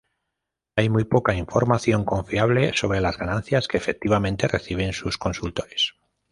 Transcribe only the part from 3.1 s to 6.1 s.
ganancias que efectivamente reciben sus consultores.